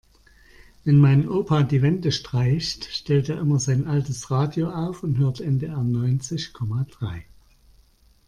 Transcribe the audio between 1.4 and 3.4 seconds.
die Wände streicht, stellt er